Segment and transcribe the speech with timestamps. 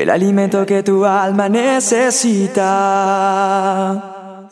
[0.00, 2.58] el alimento que tu alma necesita.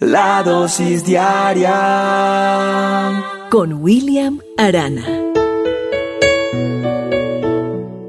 [0.00, 1.74] La dosis diaria.
[3.50, 5.06] Con William Arana.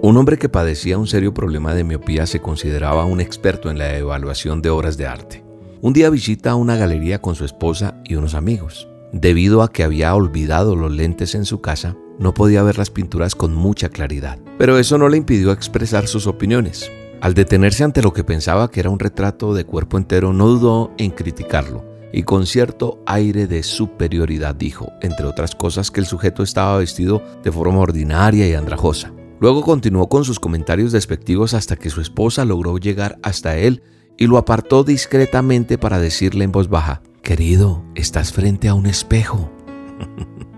[0.01, 3.95] Un hombre que padecía un serio problema de miopía se consideraba un experto en la
[3.95, 5.41] evaluación de obras de arte.
[5.79, 8.89] Un día visita una galería con su esposa y unos amigos.
[9.13, 13.33] Debido a que había olvidado los lentes en su casa, no podía ver las pinturas
[13.33, 16.91] con mucha claridad, pero eso no le impidió expresar sus opiniones.
[17.21, 20.91] Al detenerse ante lo que pensaba que era un retrato de cuerpo entero, no dudó
[20.97, 21.83] en criticarlo
[22.13, 27.21] y con cierto aire de superioridad dijo, entre otras cosas, que el sujeto estaba vestido
[27.43, 29.13] de forma ordinaria y andrajosa.
[29.39, 33.83] Luego continuó con sus comentarios despectivos hasta que su esposa logró llegar hasta él
[34.17, 39.51] y lo apartó discretamente para decirle en voz baja, Querido, estás frente a un espejo.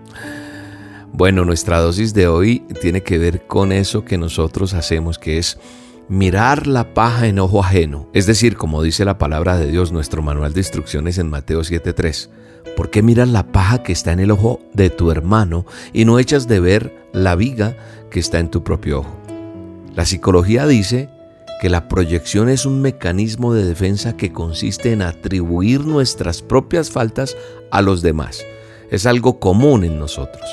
[1.12, 5.58] bueno, nuestra dosis de hoy tiene que ver con eso que nosotros hacemos, que es
[6.12, 8.06] mirar la paja en ojo ajeno.
[8.12, 12.28] Es decir, como dice la palabra de Dios, nuestro manual de instrucciones en Mateo 7.3.
[12.76, 16.18] ¿Por qué miras la paja que está en el ojo de tu hermano y no
[16.18, 17.78] echas de ver la viga
[18.10, 19.16] que está en tu propio ojo?
[19.94, 21.08] La psicología dice
[21.62, 27.38] que la proyección es un mecanismo de defensa que consiste en atribuir nuestras propias faltas
[27.70, 28.44] a los demás.
[28.90, 30.44] Es algo común en nosotros.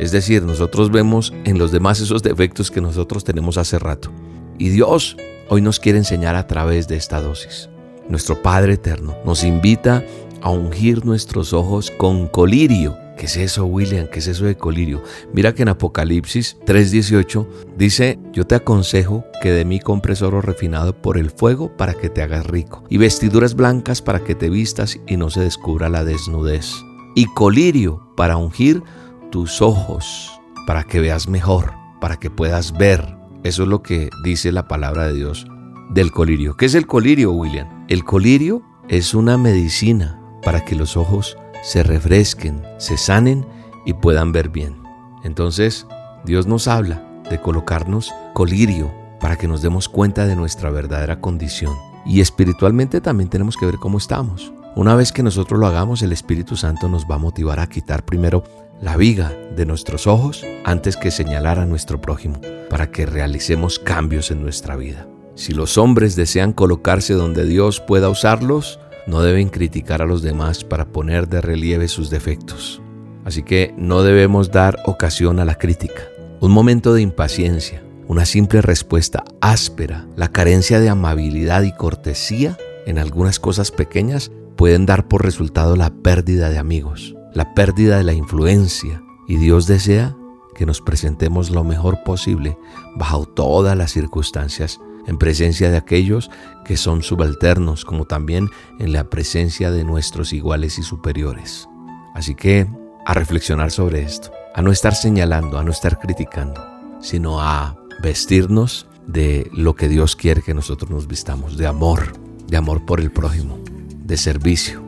[0.00, 4.10] Es decir, nosotros vemos en los demás esos defectos que nosotros tenemos hace rato.
[4.58, 5.16] Y Dios
[5.48, 7.68] hoy nos quiere enseñar a través de esta dosis.
[8.08, 10.04] Nuestro Padre Eterno nos invita
[10.42, 14.08] a ungir nuestros ojos con colirio ¿Qué es eso, William?
[14.08, 15.02] ¿Qué es eso de colirio?
[15.32, 17.46] Mira que en Apocalipsis 3:18
[17.76, 22.10] dice, yo te aconsejo que de mí compres oro refinado por el fuego para que
[22.10, 26.04] te hagas rico, y vestiduras blancas para que te vistas y no se descubra la
[26.04, 26.70] desnudez,
[27.14, 28.82] y colirio para ungir
[29.30, 30.30] tus ojos,
[30.66, 33.15] para que veas mejor, para que puedas ver.
[33.46, 35.46] Eso es lo que dice la palabra de Dios
[35.90, 36.56] del colirio.
[36.56, 37.86] ¿Qué es el colirio, William?
[37.86, 43.46] El colirio es una medicina para que los ojos se refresquen, se sanen
[43.84, 44.82] y puedan ver bien.
[45.22, 45.86] Entonces,
[46.24, 51.76] Dios nos habla de colocarnos colirio para que nos demos cuenta de nuestra verdadera condición.
[52.04, 54.52] Y espiritualmente también tenemos que ver cómo estamos.
[54.74, 58.04] Una vez que nosotros lo hagamos, el Espíritu Santo nos va a motivar a quitar
[58.04, 58.42] primero
[58.80, 64.30] la viga de nuestros ojos antes que señalar a nuestro prójimo, para que realicemos cambios
[64.30, 65.06] en nuestra vida.
[65.34, 70.64] Si los hombres desean colocarse donde Dios pueda usarlos, no deben criticar a los demás
[70.64, 72.82] para poner de relieve sus defectos.
[73.24, 76.02] Así que no debemos dar ocasión a la crítica.
[76.40, 82.56] Un momento de impaciencia, una simple respuesta áspera, la carencia de amabilidad y cortesía
[82.86, 88.02] en algunas cosas pequeñas pueden dar por resultado la pérdida de amigos, la pérdida de
[88.02, 89.02] la influencia.
[89.28, 90.16] Y Dios desea
[90.54, 92.56] que nos presentemos lo mejor posible
[92.96, 96.30] bajo todas las circunstancias en presencia de aquellos
[96.64, 98.48] que son subalternos, como también
[98.78, 101.68] en la presencia de nuestros iguales y superiores.
[102.14, 102.66] Así que
[103.04, 106.66] a reflexionar sobre esto, a no estar señalando, a no estar criticando,
[107.00, 112.14] sino a vestirnos de lo que Dios quiere que nosotros nos vistamos, de amor,
[112.46, 113.58] de amor por el prójimo,
[114.06, 114.82] de servicio,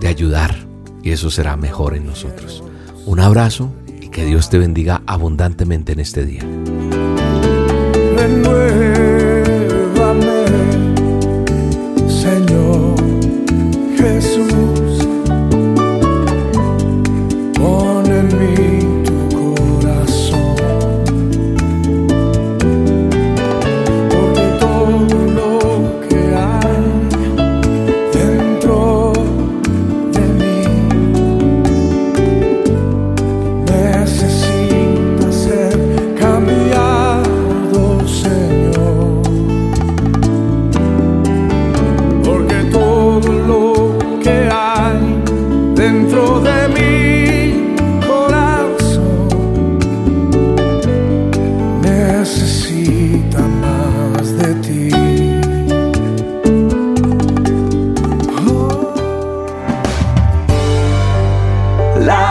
[0.00, 0.73] de ayudar,
[1.04, 2.64] y eso será mejor en nosotros.
[3.04, 3.70] Un abrazo
[4.00, 6.44] y que Dios te bendiga abundantemente en este día.